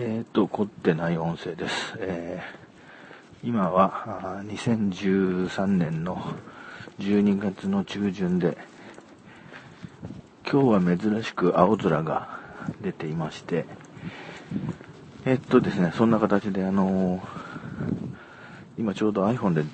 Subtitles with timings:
[0.00, 1.94] えっ、と、凝ってない音声です。
[1.98, 6.34] えー、今は2013年の
[7.00, 8.56] 12月の中旬で、
[10.48, 12.38] 今日は珍しく青空が
[12.80, 13.64] 出ていまして、
[15.24, 17.20] えっとですね、そんな形であのー、
[18.78, 19.64] 今ちょうど iPhone で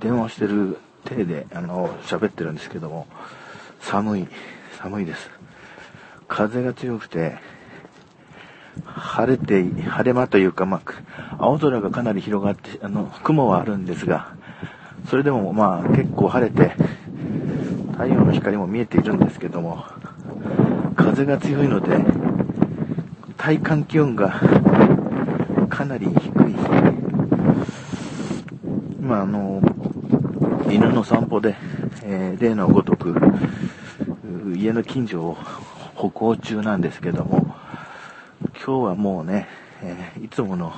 [0.00, 3.06] 電話してる手で、あのー、喋ってるんですけども、
[3.80, 4.28] 寒い、
[4.78, 5.28] 寒いです。
[6.26, 7.51] 風が強くて、
[9.12, 14.34] 晴れて、晴れ間というか、まあ、青空がかなり広がって、あの、雲はあるんですが、
[15.06, 16.74] それでもまあ結構晴れて、
[17.92, 19.84] 太陽の光も見えているんですけども、
[20.96, 21.98] 風が強いので、
[23.36, 24.30] 体感気温が
[25.68, 26.54] かなり低い。
[28.98, 29.60] 今あの、
[30.70, 31.54] 犬の散歩で、
[32.02, 33.14] えー、例のごとく、
[34.56, 35.36] 家の近所を
[35.96, 37.61] 歩行中なんですけども、
[38.64, 39.48] 今日はもうね、
[39.82, 40.72] えー、いつもの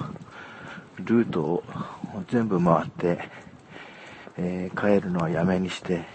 [1.01, 1.63] ルートを
[2.31, 3.29] 全部回って、
[4.39, 6.07] えー、帰るのはやめにして、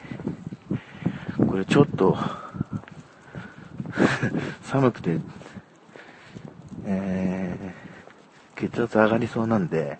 [1.38, 2.17] これちょっと
[4.66, 5.19] 寒くて、
[6.85, 9.99] えー、血圧上がりそうなんで、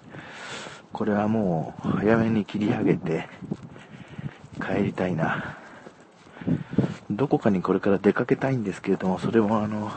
[0.92, 3.30] これはもう早めに切り上げて
[4.60, 5.56] 帰りたいな。
[7.10, 9.92] どこかにこれから出かけたいんですけれども、それもあの、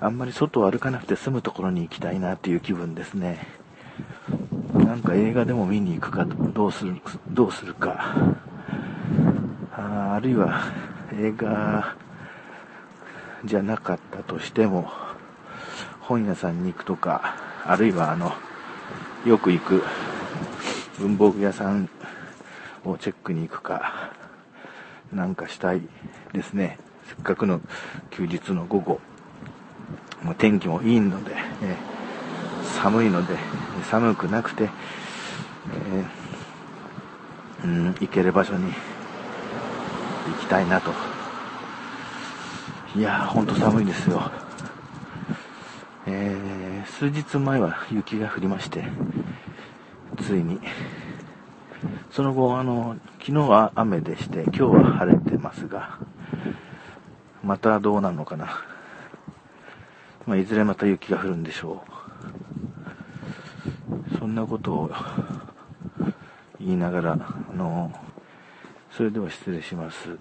[0.00, 3.44] あんまり外を歩かなくて済むところに行きたいなっていう気分ですね。
[4.74, 8.14] なんか映画でも見に行くか、どうする、どうするか。
[9.72, 10.72] ああるいは
[11.18, 11.96] 映画
[13.44, 14.88] じゃなかったとしても、
[16.00, 18.32] 本屋さんに行くとか、あるいはあの、
[19.26, 19.82] よく行く
[20.98, 21.88] 文房具屋さん
[22.84, 24.12] をチェックに行くか、
[25.14, 25.82] なんかしたい
[26.32, 26.78] ですね。
[27.06, 27.60] せっかくの
[28.10, 29.00] 休日の午後。
[30.22, 33.36] もう天気もいいので、えー、寒いので、
[33.90, 34.70] 寒くなくて、
[37.62, 38.72] えー、うん、行ける場所に行
[40.40, 40.92] きたいなと。
[42.96, 44.30] いやー、ほんと寒いですよ。
[46.06, 48.84] えー、数日前は雪が降りまして、
[50.22, 50.60] ついに、
[52.10, 55.98] その後、あの、昨日は雨でして、今日は晴れてますが、
[57.42, 58.60] またどうなるのかな。
[60.26, 61.84] まあ、いずれまた雪が降るんでしょ
[64.12, 64.18] う。
[64.18, 64.90] そんなことを
[66.58, 67.92] 言いながら、あの、
[68.90, 70.16] それでは失礼します。